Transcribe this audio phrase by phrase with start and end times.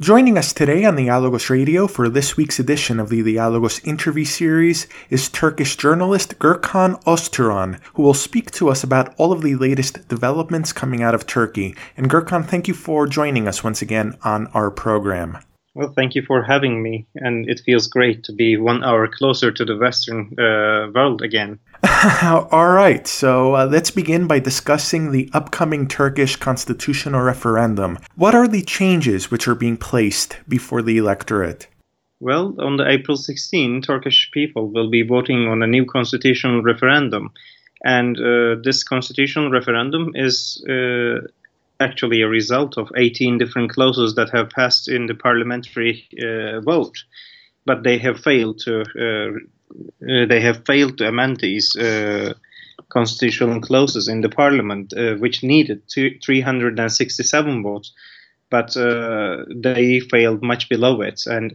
[0.00, 4.24] Joining us today on the Dialogos Radio for this week's edition of the Dialogos interview
[4.24, 9.56] series is Turkish journalist Gurkan Özturan, who will speak to us about all of the
[9.56, 11.74] latest developments coming out of Turkey.
[11.96, 15.38] And Gurkan, thank you for joining us once again on our program.
[15.74, 19.50] Well, thank you for having me, and it feels great to be one hour closer
[19.50, 21.58] to the Western uh, world again.
[22.22, 27.98] All right, so uh, let's begin by discussing the upcoming Turkish constitutional referendum.
[28.16, 31.68] What are the changes which are being placed before the electorate?
[32.20, 37.30] Well, on the April 16, Turkish people will be voting on a new constitutional referendum,
[37.84, 41.28] and uh, this constitutional referendum is uh,
[41.78, 47.04] actually a result of 18 different clauses that have passed in the parliamentary uh, vote,
[47.64, 49.38] but they have failed to uh,
[50.00, 52.34] they have failed to amend these uh,
[52.88, 57.92] constitutional clauses in the parliament, uh, which needed two, 367 votes.
[58.50, 61.54] But they failed much below it, and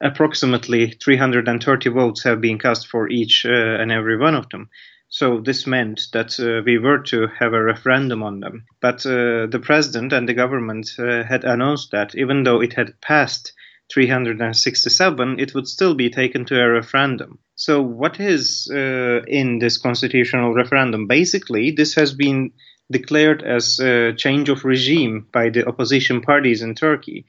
[0.00, 4.70] approximately 330 votes have been cast for each and every one of them.
[5.08, 8.64] So this meant that uh, we were to have a referendum on them.
[8.80, 13.00] But uh, the president and the government uh, had announced that even though it had
[13.00, 13.52] passed
[13.92, 17.38] 367, it would still be taken to a referendum.
[17.54, 21.06] So, what is uh, in this constitutional referendum?
[21.06, 22.52] Basically, this has been
[22.90, 27.26] declared as a change of regime by the opposition parties in Turkey.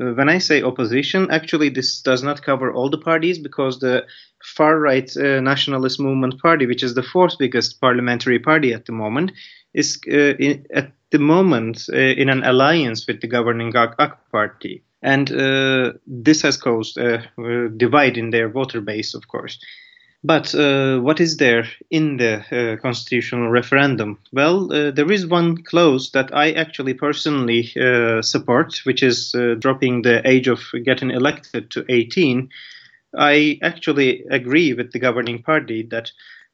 [0.00, 4.06] Uh, when I say opposition, actually, this does not cover all the parties because the
[4.42, 8.92] far right uh, nationalist movement party, which is the fourth biggest parliamentary party at the
[8.92, 9.32] moment,
[9.74, 14.84] is uh, in, at the moment uh, in an alliance with the governing AK party.
[15.02, 17.24] And uh, this has caused a
[17.76, 19.58] divide in their voter base, of course.
[20.24, 24.18] But uh, what is there in the uh, constitutional referendum?
[24.32, 27.70] Well, uh, there is one clause that I actually personally
[28.22, 32.48] support, which is dropping the age of getting elected to 18
[33.16, 36.10] I actually agree with the governing party that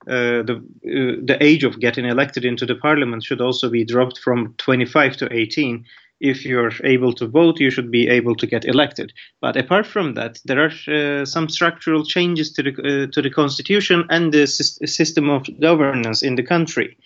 [0.06, 4.18] uh, the uh, the age of getting elected into the parliament should also be dropped
[4.18, 5.85] from 25 to 18.
[6.33, 9.12] If you're able to vote, you should be able to get elected.
[9.40, 13.30] But apart from that, there are uh, some structural changes to the uh, to the
[13.30, 16.96] constitution and the sy- system of governance in the country.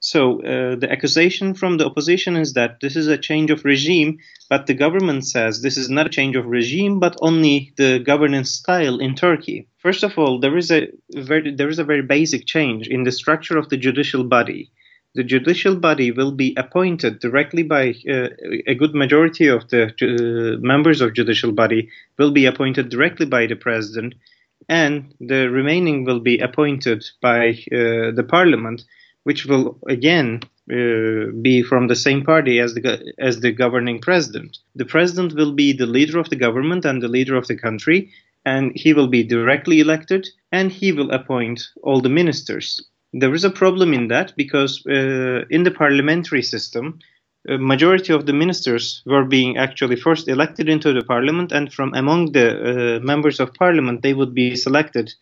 [0.00, 4.18] So uh, the accusation from the opposition is that this is a change of regime,
[4.48, 8.50] but the government says this is not a change of regime, but only the governance
[8.52, 9.68] style in Turkey.
[9.78, 13.12] First of all, there is a very there is a very basic change in the
[13.12, 14.70] structure of the judicial body.
[15.18, 18.28] The judicial body will be appointed directly by uh,
[18.68, 23.48] a good majority of the uh, members of judicial body will be appointed directly by
[23.48, 24.14] the president,
[24.68, 28.84] and the remaining will be appointed by uh, the parliament
[29.24, 30.38] which will again
[30.70, 34.58] uh, be from the same party as the as the governing president.
[34.76, 38.12] The president will be the leader of the government and the leader of the country,
[38.44, 42.88] and he will be directly elected, and he will appoint all the ministers.
[43.12, 46.98] There is a problem in that because uh, in the parliamentary system,
[47.48, 51.94] a majority of the ministers were being actually first elected into the parliament, and from
[51.94, 52.48] among the
[52.96, 55.12] uh, members of parliament, they would be selected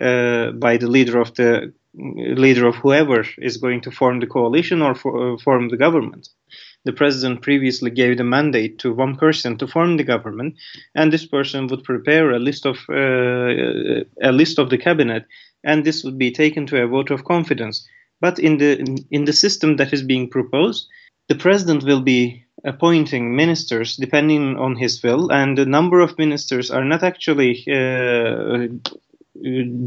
[0.00, 4.80] uh, by the leader of the leader of whoever is going to form the coalition
[4.80, 6.28] or for, uh, form the government.
[6.84, 10.54] The president previously gave the mandate to one person to form the government,
[10.94, 15.26] and this person would prepare a list of uh, a list of the cabinet,
[15.64, 17.86] and this would be taken to a vote of confidence.
[18.20, 20.88] But in the in, the system that is being proposed,
[21.28, 26.70] the president will be appointing ministers depending on his will, and the number of ministers
[26.70, 28.68] are not actually uh,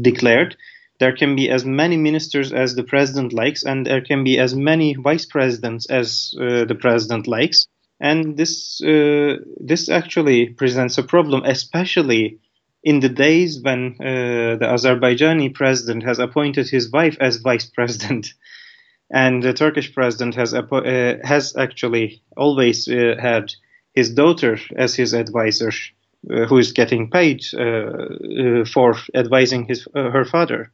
[0.00, 0.56] declared
[1.00, 4.54] there can be as many ministers as the president likes, and there can be as
[4.54, 7.66] many vice presidents as uh, the president likes.
[8.00, 12.38] And this uh, this actually presents a problem, especially
[12.84, 18.34] in the days when uh, the Azerbaijani president has appointed his wife as vice president,
[19.12, 23.52] and the Turkish president has uh, has actually always uh, had
[23.94, 25.70] his daughter as his advisor
[26.30, 30.70] uh, who is getting paid uh, uh, for advising his her father.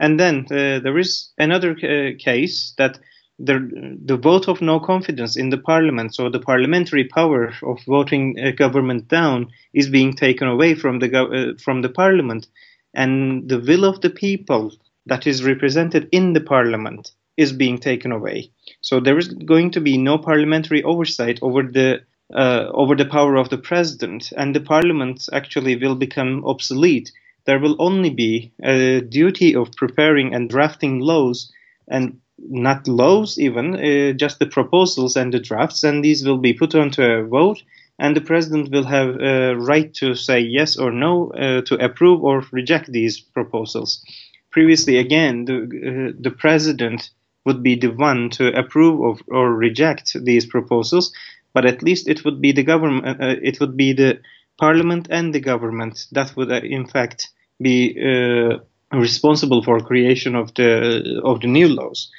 [0.00, 2.98] And then there is another case that
[3.42, 8.38] the, the vote of no confidence in the parliament, so the parliamentary power of voting
[8.38, 12.46] a government down, is being taken away from the uh, from the parliament,
[12.94, 14.72] and the will of the people
[15.06, 18.50] that is represented in the parliament is being taken away.
[18.82, 22.02] So there is going to be no parliamentary oversight over the
[22.34, 27.10] uh, over the power of the president, and the parliament actually will become obsolete.
[27.46, 31.50] There will only be a duty of preparing and drafting laws,
[31.88, 36.52] and not laws even, uh, just the proposals and the drafts, and these will be
[36.52, 37.62] put onto a vote,
[37.98, 42.24] and the president will have a right to say yes or no uh, to approve
[42.24, 44.02] or reject these proposals.
[44.50, 47.10] Previously, again, the, uh, the president
[47.44, 51.12] would be the one to approve of, or reject these proposals,
[51.52, 54.18] but at least it would be the government, uh, uh it would be the
[54.58, 57.28] parliament and the government that would, uh, in fact,
[57.60, 58.58] be uh,
[58.96, 62.10] responsible for creation of the of the new laws.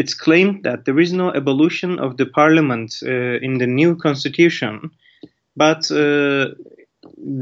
[0.00, 4.90] It's claimed that there is no evolution of the parliament in the new constitution
[5.58, 6.54] but uh,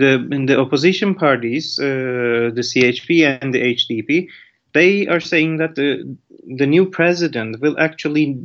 [0.01, 0.13] the
[0.49, 4.29] the opposition parties, uh, the CHP and the HDP,
[4.73, 6.17] they are saying that the
[6.59, 8.41] the new president will actually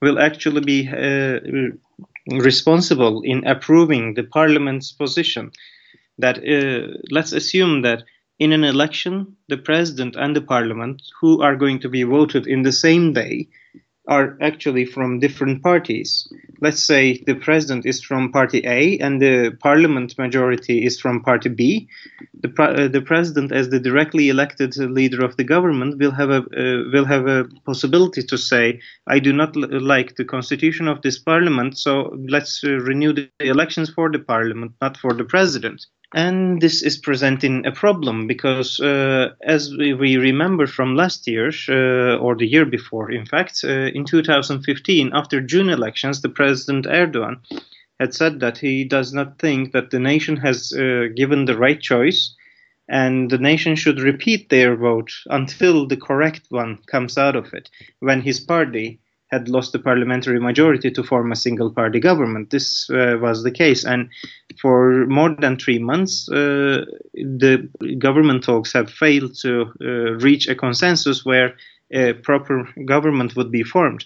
[0.00, 1.40] will actually be uh,
[2.50, 5.52] responsible in approving the parliament's position.
[6.18, 8.04] That uh, let's assume that
[8.40, 12.62] in an election, the president and the parliament, who are going to be voted in
[12.62, 13.46] the same day,
[14.08, 16.26] are actually from different parties.
[16.62, 21.50] Let's say the president is from party A and the parliament majority is from party
[21.50, 21.86] B.
[22.42, 26.38] The, uh, the president, as the directly elected leader of the government, will have a
[26.38, 31.18] uh, will have a possibility to say, "I do not like the constitution of this
[31.18, 36.60] parliament, so let's uh, renew the elections for the parliament, not for the president." And
[36.60, 42.34] this is presenting a problem because, uh, as we remember from last year, uh, or
[42.34, 47.36] the year before, in fact, uh, in 2015, after June elections, the President Erdogan
[48.00, 51.80] had said that he does not think that the nation has uh, given the right
[51.80, 52.34] choice
[52.88, 57.70] and the nation should repeat their vote until the correct one comes out of it.
[58.00, 58.98] When his party
[59.30, 62.50] had lost the parliamentary majority to form a single party government.
[62.50, 63.84] This uh, was the case.
[63.84, 64.10] And
[64.60, 66.84] for more than three months, uh,
[67.14, 67.68] the
[67.98, 69.84] government talks have failed to uh,
[70.24, 71.54] reach a consensus where
[71.92, 74.04] a proper government would be formed.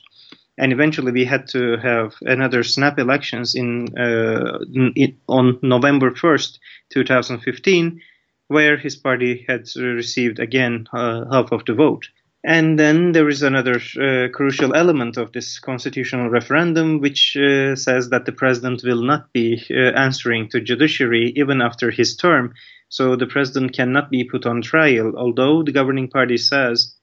[0.56, 6.58] And eventually, we had to have another snap elections in, uh, in on November 1st,
[6.90, 8.00] 2015,
[8.48, 12.08] where his party had received again uh, half of the vote.
[12.46, 18.11] And then there is another uh, crucial element of this constitutional referendum, which uh, says
[18.11, 22.52] that the president will not be uh, answering to judiciary even after his term.
[22.91, 26.94] So the president cannot be put on trial, although the governing party says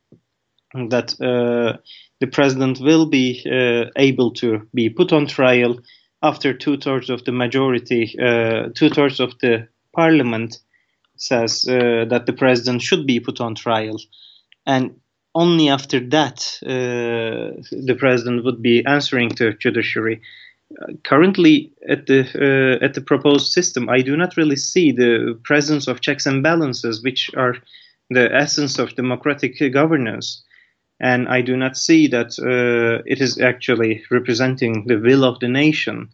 [0.90, 1.80] that uh,
[2.20, 5.80] the president will be uh, able to be put on trial
[6.22, 10.60] after two thirds of the majority, uh, two thirds of the parliament
[11.18, 13.98] says that the president should be put on trial.
[14.66, 15.01] And
[15.34, 20.22] only after that uh, the president would be answering to judiciary.
[20.82, 25.40] Uh, currently, at the uh, at the proposed system, I do not really see the
[25.44, 27.56] presence of checks and balances, which are
[28.10, 30.44] the essence of democratic governance,
[31.00, 35.50] and I do not see that uh, it is actually representing the will of the
[35.50, 36.10] nation,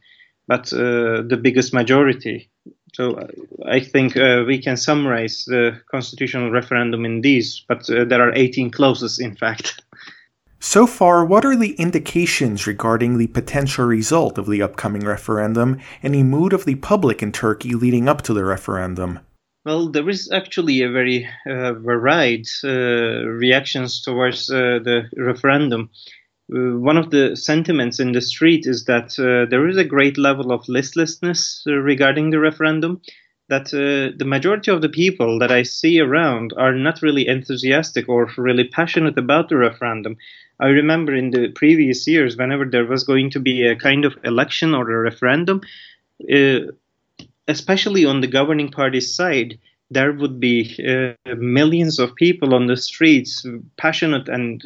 [0.48, 2.50] but uh, the biggest majority.
[2.94, 3.28] So uh,
[3.66, 8.34] I think uh, we can summarize the constitutional referendum in these, but uh, there are
[8.34, 9.81] 18 clauses, in fact.
[10.60, 16.16] So far, what are the indications regarding the potential result of the upcoming referendum and
[16.16, 19.19] the mood of the public in Turkey leading up to the referendum?
[19.66, 25.90] Well, there is actually a very uh, varied uh, reactions towards uh, the referendum.
[26.54, 30.18] Uh, one of the sentiments in the street is that uh, there is a great
[30.18, 33.02] level of listlessness uh, regarding the referendum.
[33.50, 38.10] That uh, the majority of the people that I see around are not really enthusiastic
[38.10, 40.18] or really passionate about the referendum.
[40.60, 44.18] I remember in the previous years, whenever there was going to be a kind of
[44.26, 45.62] election or a referendum,
[46.33, 46.71] uh,
[47.48, 49.57] especially on the governing party's side,
[49.92, 53.45] there would be uh, millions of people on the streets,
[53.78, 54.62] passionate and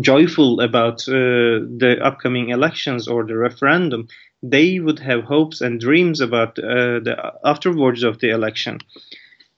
[0.00, 4.08] joyful about uh, the upcoming elections or the referendum,
[4.42, 8.78] they would have hopes and dreams about uh, the afterwards of the election.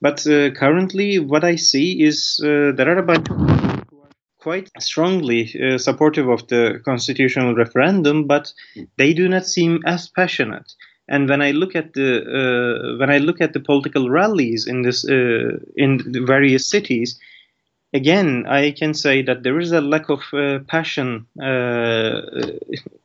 [0.00, 3.98] But uh, currently, what I see is uh, there are a bunch of people who
[4.02, 8.52] are quite strongly uh, supportive of the constitutional referendum, but
[8.96, 10.72] they do not seem as passionate.
[11.08, 14.82] And when I look at the uh, when I look at the political rallies in
[14.82, 17.18] this in various cities,
[17.92, 22.20] again, I can say that there is a lack of uh, passion uh,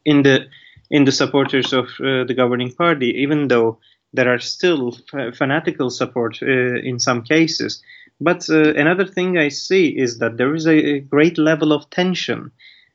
[0.05, 0.47] in the
[0.89, 3.79] in the supporters of uh, the governing party, even though
[4.13, 4.95] there are still
[5.33, 7.81] fanatical support uh, in some cases.
[8.21, 11.89] But uh, another thing I see is that there is a, a great level of
[11.89, 12.51] tension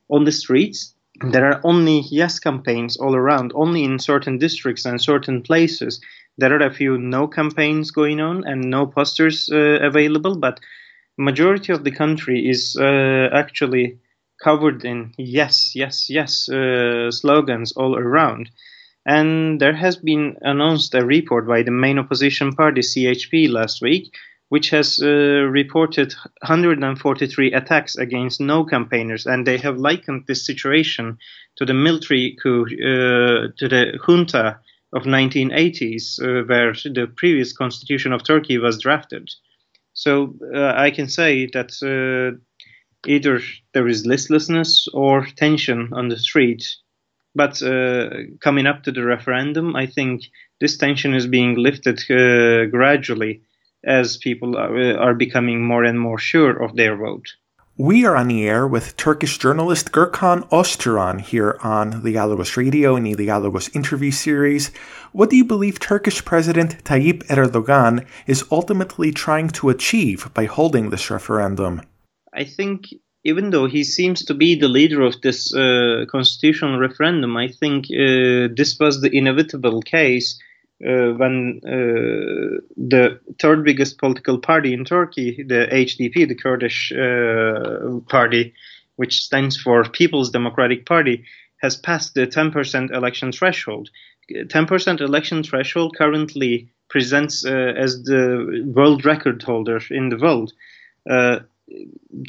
[0.08, 0.94] on the streets.
[1.32, 6.00] There are only yes campaigns all around, only in certain districts and certain places.
[6.36, 10.60] There are a few no campaigns going on and no posters uh, available, but
[11.18, 13.98] majority of the country is uh, actually
[14.42, 18.50] covered in yes, yes, yes uh, slogans all around.
[19.04, 24.14] And there has been announced a report by the main opposition party, CHP, last week,
[24.48, 31.18] which has uh, reported 143 attacks against no campaigners, and they have likened this situation
[31.56, 34.58] to the military coup, uh, to the junta
[34.92, 39.28] of 1980s, uh, where the previous constitution of Turkey was drafted.
[39.98, 42.38] So uh, I can say that uh,
[43.04, 43.40] either
[43.74, 46.62] there is listlessness or tension on the street.
[47.34, 50.22] But uh, coming up to the referendum, I think
[50.60, 53.42] this tension is being lifted gradually
[53.84, 57.26] as people are, are becoming more and more sure of their vote.
[57.80, 62.96] We are on the air with Turkish journalist Gurkan Özturan here on the Dialogos Radio
[62.96, 64.72] in the Dialogos interview series.
[65.12, 70.90] What do you believe Turkish President Tayyip Erdogan is ultimately trying to achieve by holding
[70.90, 71.82] this referendum?
[72.34, 72.88] I think
[73.22, 77.84] even though he seems to be the leader of this uh, constitutional referendum, I think
[77.84, 80.36] uh, this was the inevitable case
[80.86, 87.98] uh, when uh, the third biggest political party in Turkey, the HDP, the Kurdish uh,
[88.08, 88.54] party,
[88.96, 91.24] which stands for People's Democratic Party,
[91.60, 93.90] has passed the 10% election threshold.
[94.30, 100.52] 10% election threshold currently presents uh, as the world record holder in the world.
[101.10, 101.40] Uh,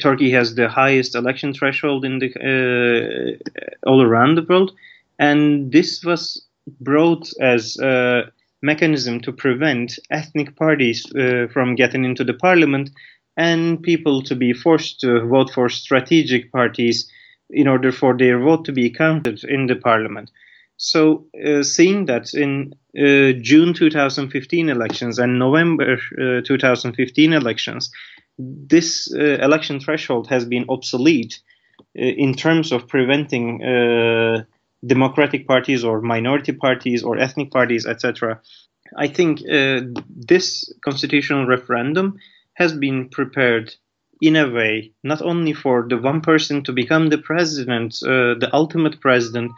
[0.00, 4.72] Turkey has the highest election threshold in the uh, all around the world,
[5.18, 6.44] and this was
[6.80, 7.78] brought as
[8.62, 12.90] mechanism to prevent ethnic parties uh, from getting into the parliament
[13.36, 17.10] and people to be forced to vote for strategic parties
[17.50, 20.30] in order for their vote to be counted in the parliament.
[20.76, 27.90] So, uh, seeing that in uh, June 2015 elections and November uh, 2015 elections,
[28.38, 31.40] this uh, election threshold has been obsolete
[31.80, 33.60] uh, in terms of preventing
[34.84, 38.40] democratic parties or minority parties or ethnic parties, etc.
[38.96, 42.16] I think uh, this constitutional referendum
[42.54, 43.74] has been prepared
[44.20, 48.50] in a way not only for the one person to become the president, uh, the
[48.52, 49.52] ultimate president,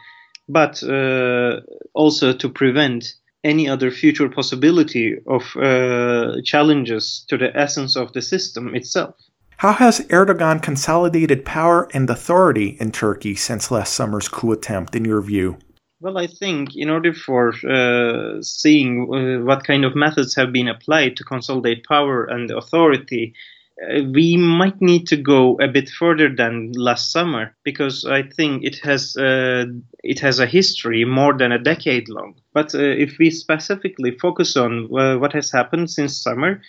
[0.47, 1.61] but uh,
[1.93, 3.13] also to prevent
[3.43, 9.15] any other future possibility of uh, challenges to the essence of the system itself.
[9.57, 15.05] How has Erdogan consolidated power and authority in Turkey since last summer's coup attempt, in
[15.05, 15.57] your view?
[16.01, 20.67] Well, I think in order for uh, seeing uh, what kind of methods have been
[20.67, 23.33] applied to consolidate power and authority,
[23.81, 28.65] uh, we might need to go a bit further than last summer because I think
[28.65, 29.65] it has uh,
[30.03, 32.35] it has a history more than a decade long.
[32.53, 36.61] But uh, if we specifically focus on uh, what has happened since summer,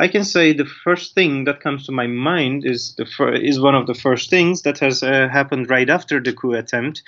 [0.00, 3.60] I can say the first thing that comes to my mind is the fir- is
[3.60, 7.02] one of the first things that has uh, happened right after the coup attempt,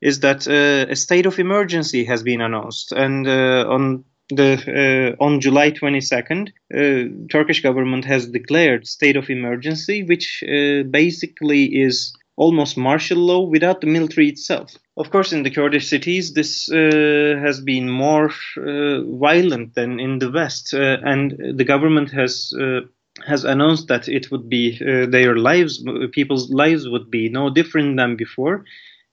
[0.00, 5.22] is that uh, a state of emergency has been announced, and uh, on the uh,
[5.22, 12.14] on July 22nd, uh, Turkish government has declared state of emergency, which uh, basically is
[12.36, 14.76] almost martial law without the military itself.
[14.96, 20.18] Of course, in the Kurdish cities, this uh, has been more uh, violent than in
[20.18, 22.80] the West, uh, and the government has uh,
[23.26, 27.96] has announced that it would be uh, their lives, people's lives would be no different
[27.96, 28.64] than before,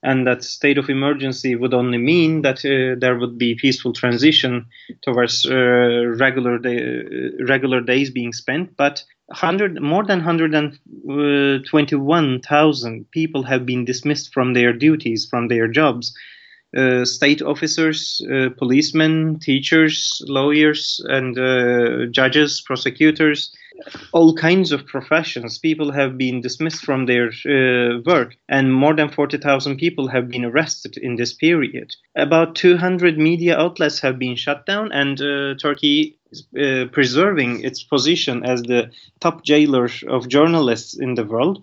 [0.02, 4.66] and that state of emergency would only mean that uh, there would be peaceful transition
[5.04, 6.82] towards regular day,
[7.48, 14.74] regular days being spent, but 100, more than 121,000 people have been dismissed from their
[14.74, 16.14] duties, from their jobs.
[16.76, 23.54] Uh, state officers, uh, policemen, teachers, lawyers, and uh, judges, prosecutors,
[24.14, 25.58] all kinds of professions.
[25.58, 30.46] People have been dismissed from their uh, work, and more than 40,000 people have been
[30.46, 31.94] arrested in this period.
[32.16, 36.21] About 200 media outlets have been shut down, and uh, Turkey
[36.58, 41.62] uh, preserving its position as the top jailer of journalists in the world,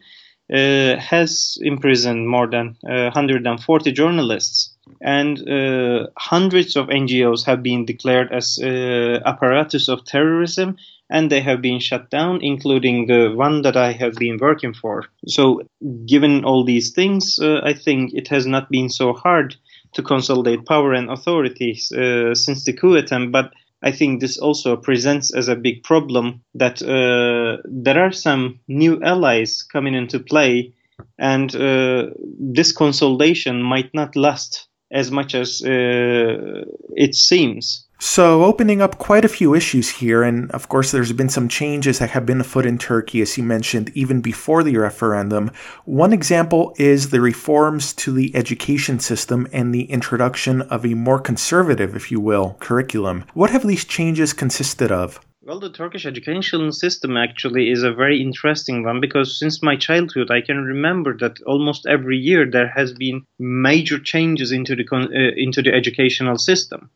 [0.51, 4.75] uh, has imprisoned more than uh, 140 journalists.
[5.03, 10.79] And uh, hundreds of NGOs have been declared as uh, apparatus of terrorism,
[11.11, 15.05] and they have been shut down, including the one that I have been working for.
[15.27, 15.61] So,
[16.07, 19.55] given all these things, I think it has not been so hard
[19.93, 25.32] to consolidate power and authorities since the coup attempt, but I think this also presents
[25.32, 30.75] as a big problem that uh, there are some new allies coming into play,
[31.18, 32.06] and uh,
[32.40, 36.64] this consolidation might not last as much as uh,
[36.97, 37.88] it seems.
[38.00, 41.99] So, opening up quite a few issues here, and of course, there's been some changes
[41.99, 45.50] that have been afoot in Turkey, as you mentioned, even before the referendum.
[45.85, 51.19] One example is the reforms to the education system and the introduction of a more
[51.19, 53.25] conservative, if you will, curriculum.
[53.35, 55.19] What have these changes consisted of?
[55.43, 60.31] Well, the Turkish education system actually is a very interesting one because since my childhood,
[60.31, 65.35] I can remember that almost every year there has been major changes into the uh,
[65.37, 66.90] into the educational system.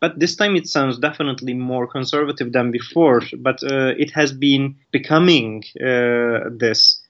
[0.00, 3.22] But this time it sounds definitely more conservative than before.
[3.38, 7.00] But uh, it has been becoming uh, this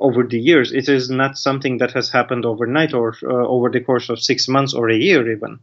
[0.00, 0.72] over the years.
[0.72, 4.48] It is not something that has happened overnight or uh, over the course of six
[4.48, 5.60] months or a year even.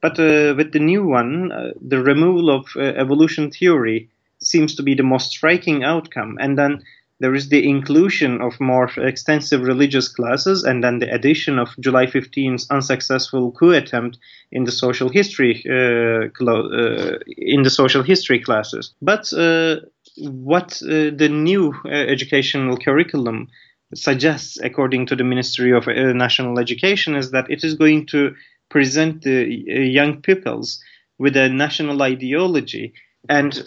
[0.00, 4.94] But uh, with the new one, uh, the removal of evolution theory seems to be
[4.94, 6.36] the most striking outcome.
[6.40, 6.82] And then
[7.20, 12.06] there is the inclusion of more extensive religious classes, and then the addition of July
[12.06, 14.18] 15's unsuccessful coup attempt
[14.50, 18.92] in the social history uh, uh, in the social history classes.
[19.00, 19.76] But uh,
[20.16, 23.48] what uh, the new uh, educational curriculum
[23.94, 28.34] suggests, according to the Ministry of uh, National Education, is that it is going to
[28.70, 30.82] present the young pupils
[31.18, 32.92] with a national ideology
[33.28, 33.62] and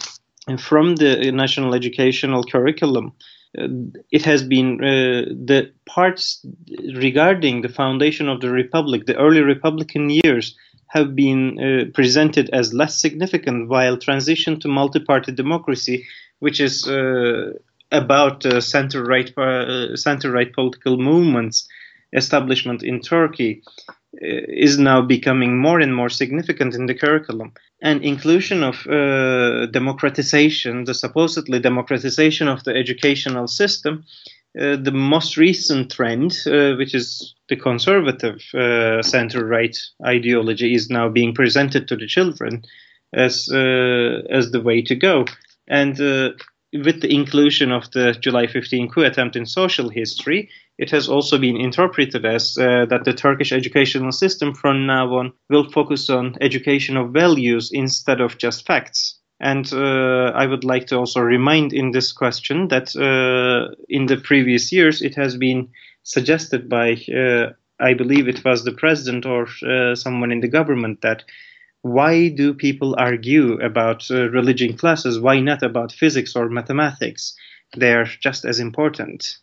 [0.56, 3.12] from the national educational curriculum,
[4.10, 6.44] it has been uh, the parts
[6.94, 10.56] regarding the foundation of the republic, the early republican years,
[10.88, 16.06] have been uh, presented as less significant, while transition to multi-party democracy,
[16.38, 17.52] which is uh,
[17.92, 21.68] about uh, center-right uh, center-right political movements
[22.14, 23.62] establishment in Turkey,
[24.12, 27.52] is now becoming more and more significant in the curriculum.
[27.82, 34.04] And inclusion of uh, democratization, the supposedly democratization of the educational system,
[34.58, 40.90] uh, the most recent trend, uh, which is the conservative uh, center right ideology, is
[40.90, 42.64] now being presented to the children
[43.14, 45.26] as uh, as the way to go.
[45.68, 46.30] And uh,
[46.72, 51.38] with the inclusion of the July 15 coup attempt in social history, it has also
[51.38, 56.36] been interpreted as uh, that the Turkish educational system from now on will focus on
[56.40, 59.18] education of values instead of just facts.
[59.40, 64.16] And uh, I would like to also remind in this question that uh, in the
[64.16, 65.68] previous years it has been
[66.02, 71.02] suggested by, uh, I believe it was the president or uh, someone in the government,
[71.02, 71.24] that
[71.82, 75.20] why do people argue about uh, religion classes?
[75.20, 77.36] Why not about physics or mathematics?
[77.76, 79.38] They are just as important.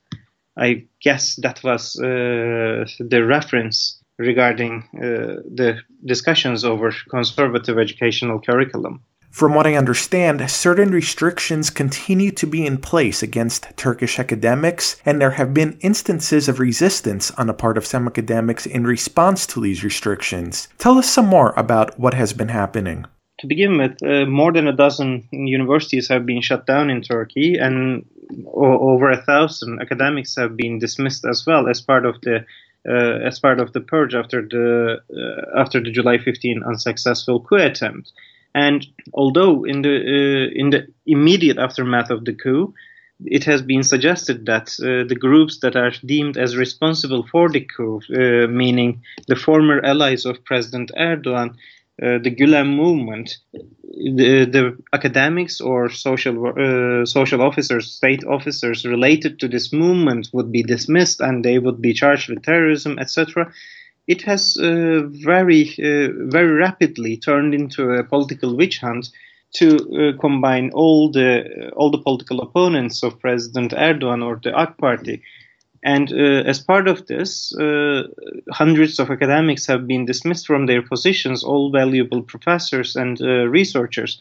[0.58, 9.04] I guess that was uh, the reference regarding uh, the discussions over conservative educational curriculum.
[9.36, 15.20] From what I understand, certain restrictions continue to be in place against Turkish academics, and
[15.20, 19.60] there have been instances of resistance on the part of some academics in response to
[19.60, 20.70] these restrictions.
[20.78, 23.06] Tell us some more about what has been happening.
[23.40, 27.58] To begin with, uh, more than a dozen universities have been shut down in Turkey,
[27.58, 28.06] and
[28.54, 32.46] over a thousand academics have been dismissed as well as part of the
[32.88, 37.56] uh, as part of the purge after the uh, after the July 15 unsuccessful coup
[37.56, 38.12] attempt.
[38.54, 42.74] And although in the uh, in the immediate aftermath of the coup,
[43.24, 47.62] it has been suggested that uh, the groups that are deemed as responsible for the
[47.62, 51.56] coup, uh, meaning the former allies of President Erdogan,
[52.02, 59.40] uh, the Gulen movement, the, the academics or social uh, social officers, state officers related
[59.40, 63.50] to this movement would be dismissed and they would be charged with terrorism, etc.
[64.08, 69.10] It has uh, very uh, very rapidly turned into a political witch hunt
[69.54, 74.78] to uh, combine all the all the political opponents of President Erdogan or the AK
[74.78, 75.24] Party
[75.86, 78.08] and uh, as part of this, uh,
[78.52, 84.20] hundreds of academics have been dismissed from their positions, all valuable professors and uh, researchers.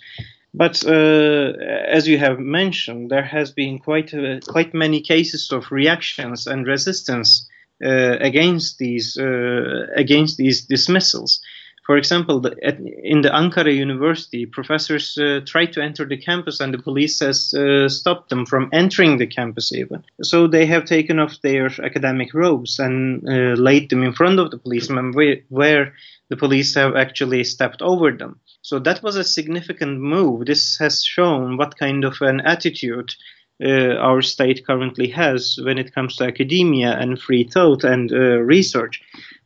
[0.52, 1.54] But uh,
[1.88, 6.66] as you have mentioned, there has been quite a, quite many cases of reactions and
[6.66, 7.48] resistance
[7.82, 11.40] uh, against these uh, against these dismissals.
[11.86, 16.60] For example, the, at, in the Ankara University, professors uh, tried to enter the campus
[16.60, 20.02] and the police has uh, stopped them from entering the campus even.
[20.22, 24.50] So they have taken off their academic robes and uh, laid them in front of
[24.50, 25.92] the policemen where, where
[26.30, 28.40] the police have actually stepped over them.
[28.62, 30.46] So that was a significant move.
[30.46, 33.14] This has shown what kind of an attitude
[33.62, 38.40] uh, our state currently has when it comes to academia and free thought and uh,
[38.40, 39.02] research.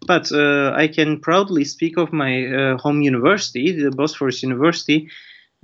[0.06, 5.08] But uh, I can proudly speak of my uh, home university, the Bosphorus University.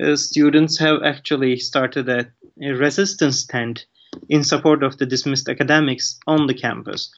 [0.03, 2.27] Uh, students have actually started a,
[2.61, 3.87] a, resistance tent
[4.29, 7.13] in support of the dismissed academics on the campus.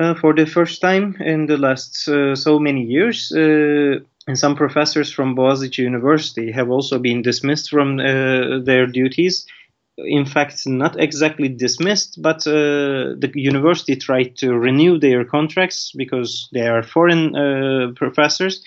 [0.00, 4.54] Uh, for the first time in the last uh, so many years, uh, and some
[4.54, 9.44] professors from Boğaziçi University have also been dismissed from their duties.
[10.04, 16.48] In fact, not exactly dismissed, but uh, the university tried to renew their contracts because
[16.52, 18.64] they are foreign uh, professors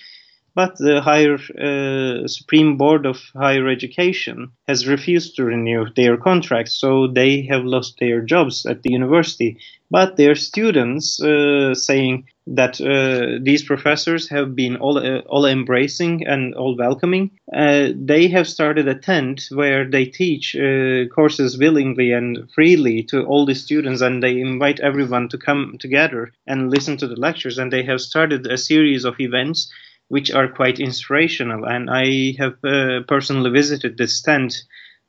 [0.54, 6.74] but the higher uh, Supreme Board of Higher Education has refused to renew their contracts,
[6.74, 9.58] so they have lost their jobs at the university.
[9.90, 16.26] But their students uh, saying that uh, these professors have been all uh, all embracing
[16.26, 17.30] and all welcoming.
[17.52, 23.24] Uh, they have started a tent where they teach uh, courses willingly and freely to
[23.24, 27.58] all the students, and they invite everyone to come together and listen to the lectures.
[27.58, 29.72] And they have started a series of events
[30.08, 31.64] which are quite inspirational.
[31.64, 34.54] And I have uh, personally visited this tent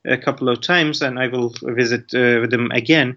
[0.06, 3.16] a couple of times, and I will visit uh, them again.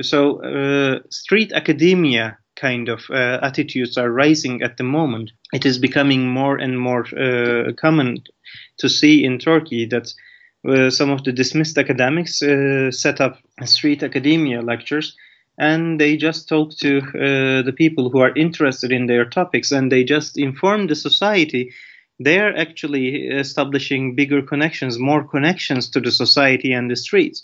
[0.00, 5.32] So, uh, street academia kind of uh, attitudes are rising at the moment.
[5.52, 8.22] It is becoming more and more uh, common
[8.78, 10.12] to see in Turkey that
[10.68, 12.38] uh, some of the dismissed academics
[12.90, 15.16] set up street academia lectures
[15.58, 19.90] and they just talk to uh, the people who are interested in their topics and
[19.90, 21.72] they just inform the society
[22.20, 27.42] they're actually establishing bigger connections more connections to the society and the streets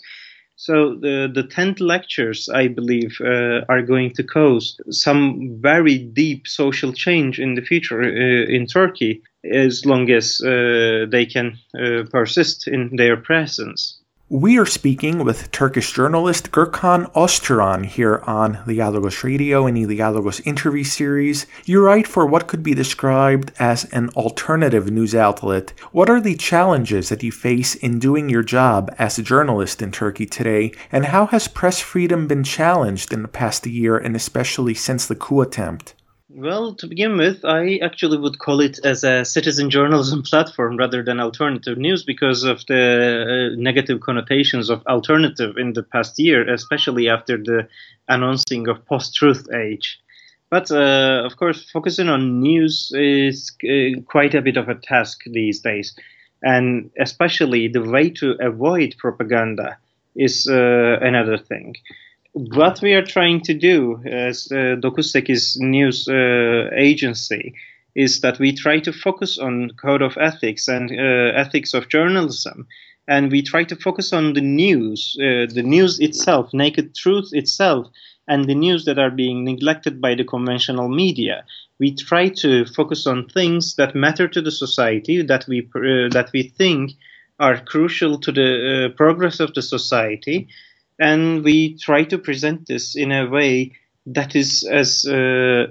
[0.59, 6.49] so the the tent lectures, I believe, uh, are going to cause some very deep
[6.49, 12.03] social change in the future uh, in Turkey, as long as uh, they can uh,
[12.11, 13.98] persist in their presence.
[14.31, 19.87] We are speaking with Turkish journalist Gurkan Özturan here on the Dialogos Radio and the
[19.87, 21.47] Dialogos interview series.
[21.65, 25.73] You write for what could be described as an alternative news outlet.
[25.91, 29.91] What are the challenges that you face in doing your job as a journalist in
[29.91, 34.75] Turkey today, and how has press freedom been challenged in the past year and especially
[34.75, 35.95] since the coup attempt?
[36.31, 41.01] Well, to begin with, I actually would call it as a citizen journalism platform rather
[41.01, 46.47] than alternative news because of the uh, negative connotations of alternative in the past year,
[46.47, 47.67] especially after the
[48.07, 49.99] announcing of post-truth age.
[50.51, 55.23] But uh, of course, focusing on news is uh, quite a bit of a task
[55.25, 55.95] these days,
[56.43, 59.79] and especially the way to avoid propaganda
[60.15, 61.75] is uh, another thing
[62.47, 67.53] what we are trying to do as uh, 9 news uh, agency
[67.95, 72.65] is that we try to focus on code of ethics and uh, ethics of journalism.
[73.09, 77.87] And we try to focus on the news uh, the news itself naked truth itself
[78.27, 81.43] and the news that are being neglected by the conventional media.
[81.79, 86.29] We try to focus on things that matter to the society that we uh, that
[86.33, 86.91] we think
[87.39, 90.47] are crucial to the uh, progress of the society
[90.99, 93.71] and we try to present this in a way
[94.05, 95.67] that is as uh,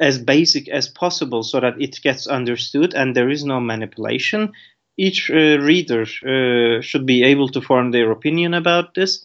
[0.00, 4.52] as basic as possible so that it gets understood and there is no manipulation.
[4.96, 9.24] Each uh, reader uh, should be able to form their opinion about this.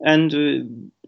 [0.00, 0.64] And uh,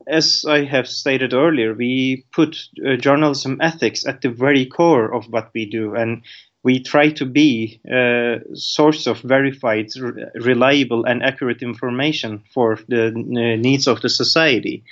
[0.07, 5.27] as I have stated earlier, we put uh, journalism ethics at the very core of
[5.27, 6.23] what we do, and
[6.65, 9.91] we try to be a source of verified,
[10.35, 14.83] reliable, and accurate information for the uh, needs of the society.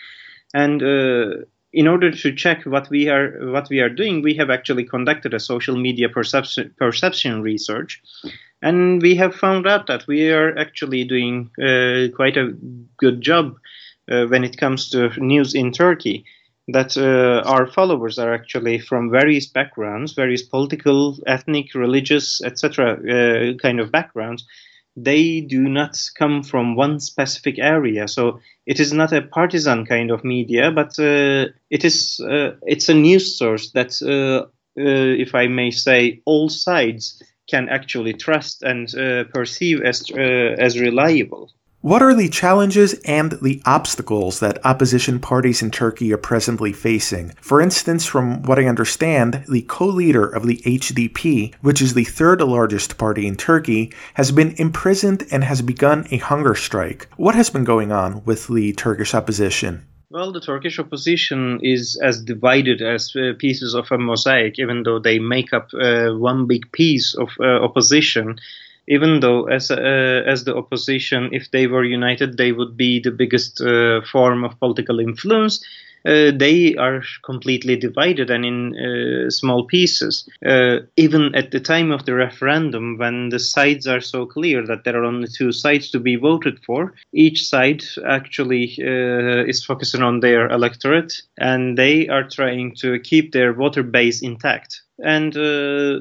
[0.54, 4.50] And uh, in order to check what we are what we are doing, we have
[4.50, 8.02] actually conducted a social media perception perception research,
[8.60, 12.54] and we have found out that we are actually doing uh, quite a
[12.98, 13.56] good job
[14.10, 16.26] uh, when it comes to news in Turkey
[16.68, 22.92] that uh, our followers are actually from various backgrounds, various political, ethnic, religious, etc.
[22.92, 24.46] Uh, kind of backgrounds.
[24.94, 30.10] They do not come from one specific area, so it is not a partisan kind
[30.10, 34.46] of media, but uh, it is uh, it's a news source that, uh,
[34.78, 38.88] uh, if I may say, all sides can actually trust and
[39.32, 41.50] perceive as as reliable.
[41.82, 47.30] What are the challenges and the obstacles that opposition parties in Turkey are presently facing?
[47.40, 52.04] For instance, from what I understand, the co leader of the HDP, which is the
[52.04, 57.08] third largest party in Turkey, has been imprisoned and has begun a hunger strike.
[57.16, 59.84] What has been going on with the Turkish opposition?
[60.08, 65.00] Well, the Turkish opposition is as divided as uh, pieces of a mosaic, even though
[65.00, 68.38] they make up uh, one big piece of uh, opposition
[68.92, 73.10] even though as uh, as the opposition, if they were united, they would be the
[73.10, 75.64] biggest uh, form of political influence.
[76.04, 80.28] Uh, they are completely divided and in uh, small pieces.
[80.44, 84.82] Uh, even at the time of the referendum, when the sides are so clear that
[84.84, 90.02] there are only two sides to be voted for, each side actually uh, is focusing
[90.02, 94.82] on their electorate and they are trying to keep their voter base intact.
[94.98, 96.00] And uh,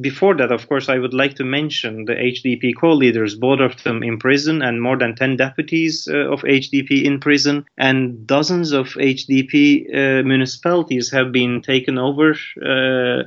[0.00, 4.02] before that, of course, I would like to mention the HDP co-leaders, both of them
[4.02, 8.88] in prison, and more than 10 deputies uh, of HDP in prison, and dozens of
[8.88, 12.32] HDP uh, municipalities have been taken over.
[12.60, 13.24] Uh,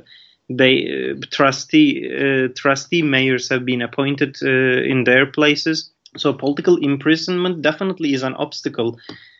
[0.50, 5.90] they uh, trustee uh, trustee mayors have been appointed in their places.
[6.16, 8.98] So political imprisonment definitely is an obstacle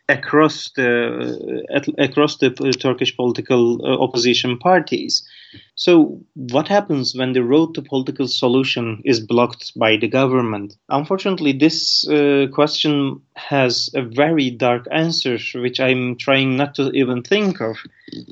[0.08, 5.22] across the uh, across the Turkish political uh, opposition parties.
[5.78, 10.76] So, what happens when the road to political solution is blocked by the government?
[10.88, 17.22] Unfortunately, this uh, question has a very dark answer, which I'm trying not to even
[17.22, 17.76] think of,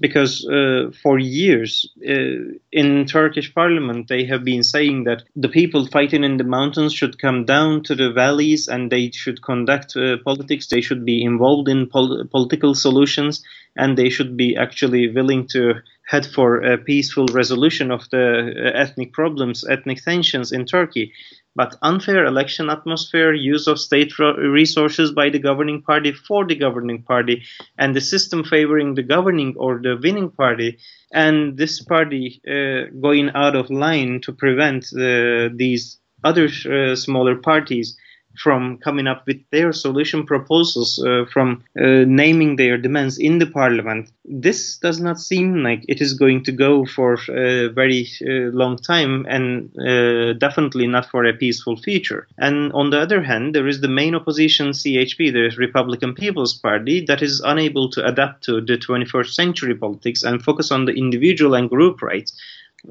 [0.01, 5.87] because uh, for years uh, in Turkish parliament they have been saying that the people
[5.87, 10.17] fighting in the mountains should come down to the valleys and they should conduct uh,
[10.25, 10.67] politics.
[10.67, 13.45] They should be involved in pol- political solutions,
[13.77, 15.75] and they should be actually willing to
[16.07, 21.12] head for a peaceful resolution of the uh, ethnic problems, ethnic tensions in Turkey.
[21.55, 27.03] But unfair election atmosphere, use of state resources by the governing party for the governing
[27.03, 27.43] party,
[27.79, 30.79] and the system favoring the governing or the winning party,
[31.12, 37.37] and this party uh, going out of line to prevent uh, these other uh, smaller
[37.37, 37.97] parties
[38.42, 43.46] from coming up with their solution proposals, uh, from uh, naming their demands in the
[43.46, 44.11] parliament.
[44.25, 48.77] This does not seem like it is going to go for a very uh, long
[48.77, 52.27] time and uh, definitely not for a peaceful future.
[52.38, 57.05] And on the other hand, there is the main opposition, CHP, the Republican People's Party,
[57.07, 61.55] that is unable to adapt to the 21st century politics and focus on the individual
[61.55, 62.33] and group rights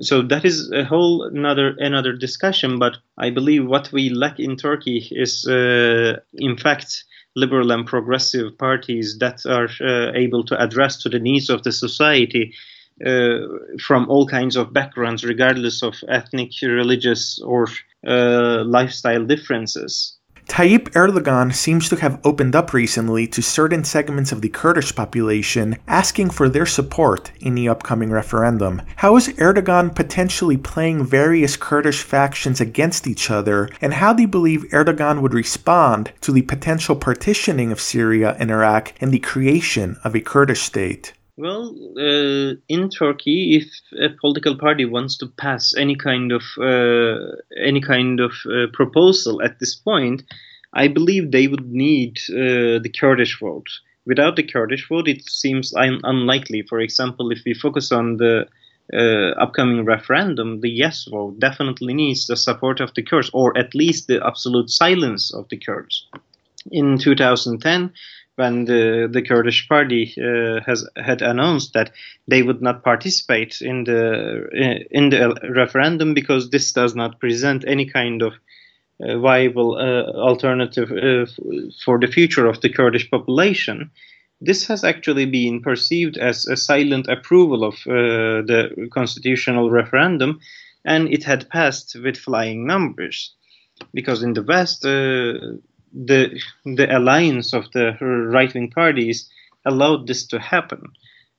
[0.01, 2.79] so that is a whole another another discussion.
[2.79, 7.03] But I believe what we lack in Turkey is, uh, in fact,
[7.35, 11.71] liberal and progressive parties that are uh, able to address to the needs of the
[11.71, 12.53] society
[13.05, 13.39] uh,
[13.79, 17.67] from all kinds of backgrounds, regardless of ethnic, religious, or
[18.07, 20.17] uh, lifestyle differences.
[20.47, 25.77] Tayyip Erdogan seems to have opened up recently to certain segments of the Kurdish population,
[25.87, 28.83] asking for their support in the upcoming referendum.
[28.97, 34.27] How is Erdogan potentially playing various Kurdish factions against each other, and how do you
[34.27, 39.97] believe Erdogan would respond to the potential partitioning of Syria and Iraq and the creation
[40.03, 41.13] of a Kurdish state?
[41.37, 43.67] Well, uh, in Turkey, if
[43.99, 49.41] a political party wants to pass any kind of uh, any kind of uh, proposal
[49.41, 50.23] at this point,
[50.73, 53.67] I believe they would need uh, the Kurdish vote.
[54.05, 56.61] Without the Kurdish vote, it seems un- unlikely.
[56.61, 58.47] For example, if we focus on the
[58.93, 63.75] uh, upcoming referendum, the yes vote definitely needs the support of the Kurds, or at
[63.75, 66.07] least the absolute silence of the Kurds.
[66.71, 67.91] In 2010,
[68.35, 71.91] when the, the Kurdish party uh, has had announced that
[72.27, 77.85] they would not participate in the in the referendum because this does not present any
[77.85, 78.33] kind of
[79.03, 81.25] uh, viable uh, alternative uh,
[81.83, 83.91] for the future of the Kurdish population.
[84.41, 90.39] This has actually been perceived as a silent approval of uh, the constitutional referendum,
[90.83, 93.33] and it had passed with flying numbers.
[93.93, 95.57] Because in the West, uh,
[95.95, 99.29] the the alliance of the right wing parties
[99.65, 100.91] allowed this to happen.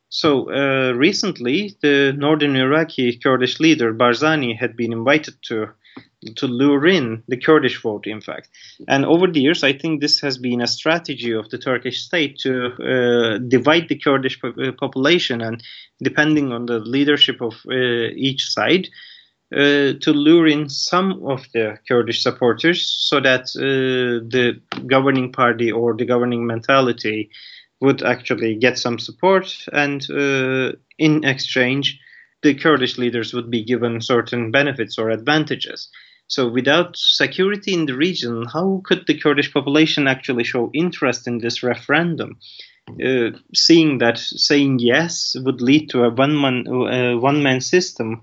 [0.08, 5.68] So uh, recently, the northern Iraqi Kurdish leader Barzani had been invited to
[6.36, 8.48] to lure in the Kurdish vote, in fact.
[8.88, 12.38] And over the years, I think this has been a strategy of the Turkish state
[12.38, 15.62] to uh, divide the Kurdish uh, population, and
[16.02, 18.88] depending on the leadership of uh, each side,
[19.54, 25.70] uh, to lure in some of the Kurdish supporters so that uh, the governing party
[25.70, 27.30] or the governing mentality
[27.80, 32.00] would actually get some support, and uh, in exchange,
[32.42, 35.88] the Kurdish leaders would be given certain benefits or advantages.
[36.28, 41.38] So, without security in the region, how could the Kurdish population actually show interest in
[41.38, 42.38] this referendum?
[43.04, 48.22] Uh, seeing that saying yes would lead to a one man uh, one man system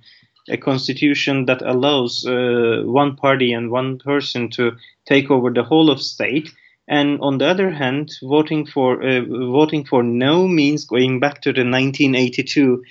[0.50, 4.74] a constitution that allows uh, one party and one person to
[5.06, 6.54] take over the whole of state.
[6.88, 11.54] And on the other hand, voting for uh, voting for no means going back to
[11.54, 12.84] the 1982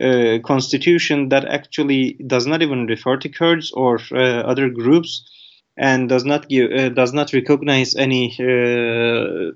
[0.00, 5.28] uh, constitution that actually does not even refer to Kurds or uh, other groups,
[5.76, 9.50] and does not give, uh, does not recognize any uh,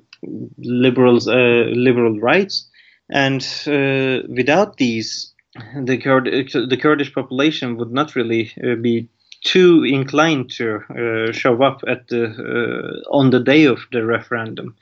[0.59, 2.69] liberals liberal rights.
[3.11, 5.34] And without these
[5.77, 9.09] the Kurd, the Kurdish population would not really uh, be
[9.45, 14.75] too inclined to uh, show up at the uh, on the day of the referendum.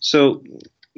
[0.00, 0.42] So,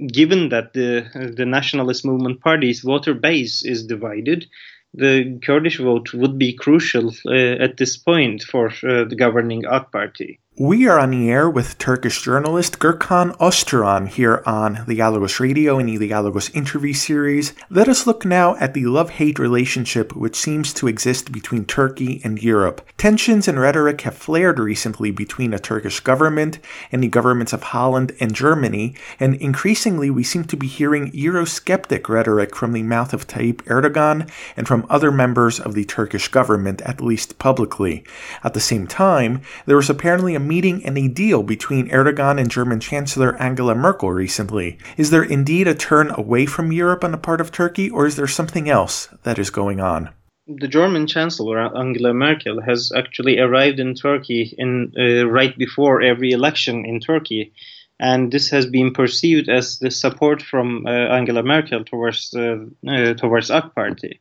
[0.07, 4.47] given that the the nationalist movement party's voter base is divided,
[4.95, 9.93] the Kurdish vote would be crucial uh, at this point for uh, the governing AK
[9.93, 10.41] Party.
[10.61, 15.79] We are on the air with Turkish journalist Gurkan Özturan here on the Dialogos Radio
[15.79, 17.53] and the Dialogos interview series.
[17.71, 22.21] Let us look now at the love hate relationship which seems to exist between Turkey
[22.25, 22.85] and Europe.
[22.99, 26.59] Tensions and rhetoric have flared recently between the Turkish government
[26.90, 32.09] and the governments of Holland and Germany, and increasingly we seem to be hearing Eurosceptic
[32.09, 36.83] rhetoric from the mouth of Tayyip Erdogan and from other members of the Turkish government,
[36.83, 38.03] at least publicly.
[38.42, 42.50] At the same time, there was apparently a meeting and a deal between Erdogan and
[42.50, 44.78] German Chancellor Angela Merkel recently.
[44.96, 48.16] Is there indeed a turn away from Europe on the part of Turkey, or is
[48.16, 50.11] there something else that is going on?
[50.48, 56.30] the German Chancellor Angela Merkel has actually arrived in Turkey in uh, right before every
[56.32, 57.52] election in Turkey,
[58.00, 63.14] and this has been perceived as the support from uh, Angela Merkel towards uh, uh
[63.14, 64.20] towards AK Party.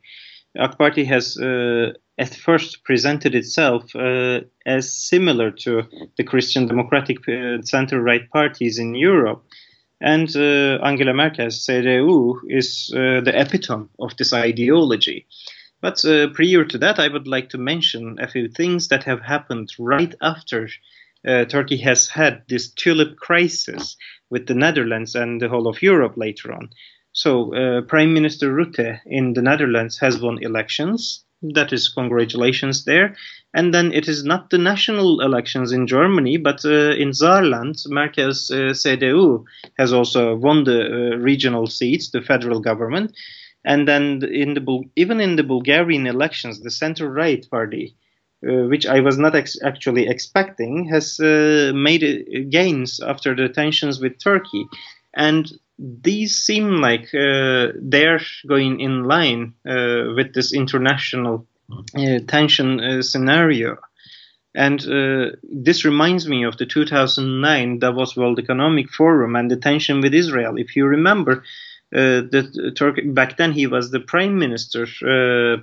[0.57, 5.83] AK Party has uh, at first presented itself uh, as similar to
[6.17, 9.45] the Christian Democratic uh, center-right parties in Europe.
[10.01, 15.27] And uh, Angela Merkel's CDU is uh, the epitome of this ideology.
[15.79, 19.21] But uh, prior to that, I would like to mention a few things that have
[19.21, 20.69] happened right after
[21.27, 23.95] uh, Turkey has had this tulip crisis
[24.31, 26.69] with the Netherlands and the whole of Europe later on.
[27.11, 33.15] So, Prime Minister Rutte in the Netherlands has won elections that is congratulations there.
[33.53, 38.51] And then it is not the national elections in Germany, but uh, in Saarland, Merkel's
[38.51, 39.43] uh, CDU
[39.77, 43.15] has also won the uh, regional seats, the federal government.
[43.65, 47.95] And then in the even in the Bulgarian elections, the center-right party,
[48.47, 53.49] uh, which I was not ex- actually expecting, has uh, made uh, gains after the
[53.49, 54.65] tensions with Turkey.
[55.15, 61.47] And these seem like uh, they're going in line uh, with this international
[61.95, 63.77] uh, tension uh, scenario.
[64.55, 70.01] And uh, this reminds me of the 2009 Davos World Economic Forum and the tension
[70.01, 70.57] with Israel.
[70.57, 71.43] If you remember,
[71.95, 74.85] uh, that Turkey back then he was the prime minister.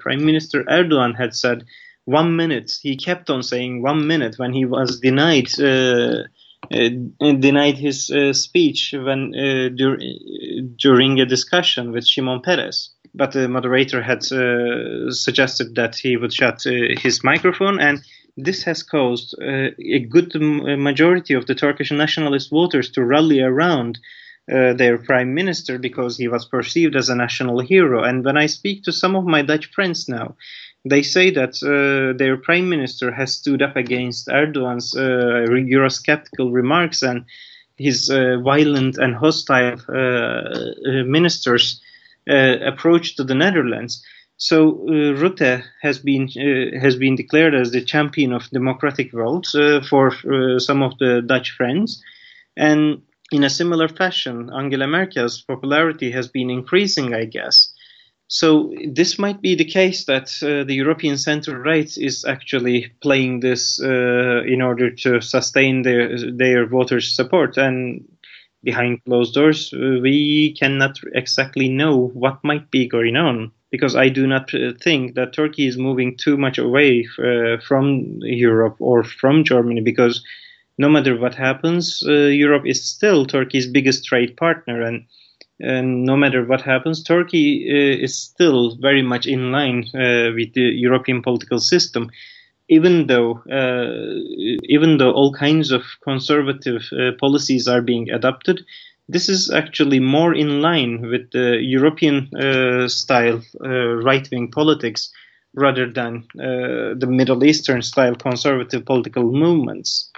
[0.01, 1.65] prime Minister Erdogan had said
[2.05, 2.73] one minute.
[2.81, 6.25] He kept on saying one minute when he was denied uh,
[6.71, 9.99] denied his uh, speech when uh, dur-
[10.77, 12.91] during a discussion with Shimon Peres.
[13.15, 18.03] But the moderator had suggested that he would shut his microphone, and
[18.37, 24.01] this has caused a good majority of the Turkish nationalist voters to rally around
[24.53, 28.03] uh, their prime minister because he was perceived as a national hero.
[28.05, 30.37] And when I speak to some of my Dutch friends now,
[30.85, 37.03] they say that uh, their prime minister has stood up against Erdogan's uh, Eurosceptical remarks
[37.03, 37.25] and
[37.77, 41.81] his uh, violent and hostile uh, uh, ministers'
[42.29, 44.05] uh, approach to the Netherlands.
[44.37, 46.29] So Rutte has been
[46.81, 49.53] has been declared as the champion of democratic votes
[49.89, 50.11] for
[50.59, 52.03] some of the Dutch friends,
[52.57, 57.74] and in a similar fashion, Angela Merkel's popularity has been increasing, I guess.
[58.29, 63.41] So this might be the case that uh, the European center right is actually playing
[63.41, 68.05] this uh, in order to sustain their their voters' support, and
[68.63, 73.53] behind closed doors, uh, we cannot exactly know what might be going on.
[73.71, 78.19] Because I do not uh, think that Turkey is moving too much away uh, from
[78.23, 80.25] Europe or from Germany, because
[80.79, 85.05] no matter what happens, uh, Europe is still Turkey's biggest trade partner, and
[85.61, 90.53] and no matter what happens, Turkey uh, is still very much in line uh, with
[90.55, 92.11] the European political system,
[92.69, 94.21] even though uh,
[94.65, 96.83] even though all kinds of conservative
[97.19, 98.65] policies are being adopted.
[99.07, 102.31] This is actually more in line with the European
[102.89, 105.13] style right wing politics
[105.53, 110.11] rather than the Middle Eastern style conservative political movements.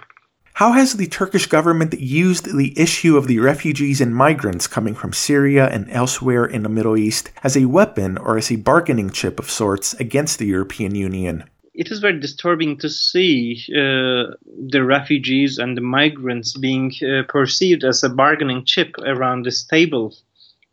[0.57, 5.13] How has the Turkish government used the issue of the refugees and migrants coming from
[5.13, 9.37] Syria and elsewhere in the Middle East as a weapon or as a bargaining chip
[9.37, 11.43] of sorts against the European Union?
[11.75, 14.33] It is very disturbing to see uh,
[14.73, 20.15] the refugees and the migrants being uh, perceived as a bargaining chip around this table.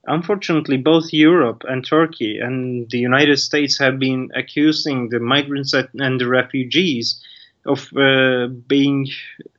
[0.06, 6.18] Unfortunately, both Europe and Turkey and the United States have been accusing the migrants and
[6.18, 7.22] the refugees
[7.66, 9.08] of uh, being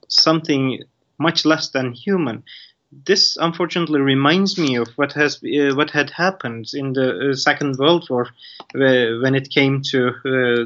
[0.08, 0.84] something
[1.18, 2.44] much less than human.
[3.06, 7.78] This unfortunately reminds me of what has uh, what had happened in the uh, Second
[7.78, 8.28] World War
[8.76, 10.12] uh, when it came to uh,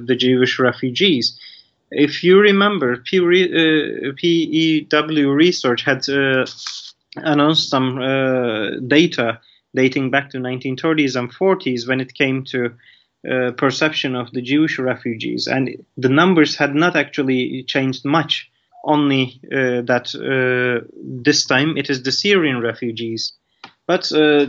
[0.06, 1.40] the Jewish refugees.
[1.92, 6.06] If you remember, PEW uh, Research had
[7.16, 7.98] announced some
[8.88, 9.40] data
[9.74, 12.72] dating back to 1930s and 40s when it came to
[13.30, 18.50] uh, perception of the Jewish refugees, and the numbers had not actually changed much.
[18.84, 23.34] Only uh, that uh, this time it is the Syrian refugees,
[23.88, 24.48] but uh,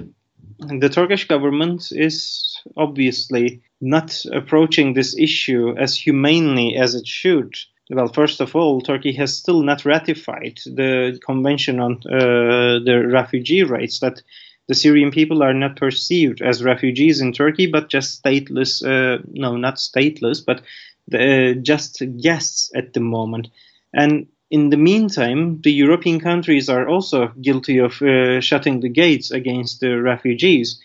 [0.58, 7.54] the Turkish government is obviously not approaching this issue as humanely as it should.
[7.90, 13.64] Well, first of all, Turkey has still not ratified the Convention on uh, the Refugee
[13.64, 14.22] Rights that
[14.68, 19.56] the Syrian people are not perceived as refugees in Turkey, but just stateless, uh, no,
[19.56, 20.62] not stateless, but
[21.08, 23.48] the, uh, just guests at the moment.
[23.92, 29.30] And in the meantime, the European countries are also guilty of uh, shutting the gates
[29.30, 30.80] against the refugees.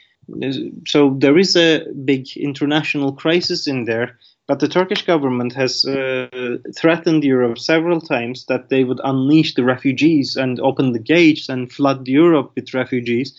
[0.88, 4.18] So there is a big international crisis in there.
[4.47, 9.64] But the Turkish government has uh, threatened Europe several times that they would unleash the
[9.64, 13.36] refugees and open the gates and flood Europe with refugees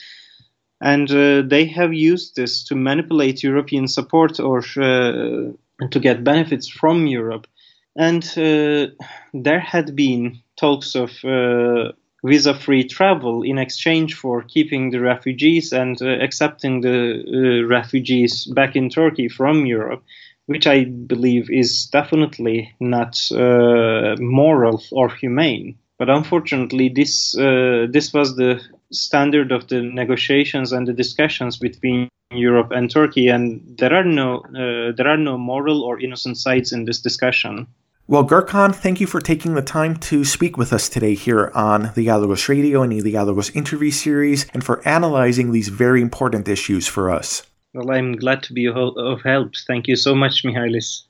[0.81, 5.53] and uh, they have used this to manipulate European support or uh,
[5.91, 7.47] to get benefits from Europe.
[7.97, 8.93] And uh,
[9.33, 11.93] there had been talks of uh,
[12.25, 17.23] visa-free travel in exchange for keeping the refugees and uh, accepting the
[17.63, 20.03] uh, refugees back in Turkey from Europe,
[20.45, 25.79] which I believe is definitely not moral or humane.
[25.99, 28.61] But unfortunately, this this was the
[28.93, 34.39] standard of the negotiations and the discussions between Europe and Turkey, and there are no
[34.39, 37.67] uh, there are no moral or innocent sides in this discussion.
[38.09, 41.91] Well, Gürkan, thank you for taking the time to speak with us today here on
[41.97, 46.87] the Dialogos Radio and the Dialogos interview series, and for analyzing these very important issues
[46.87, 47.43] for us.
[47.75, 49.55] Well, I'm glad to be of help.
[49.67, 51.06] Thank you so much, Mihalis.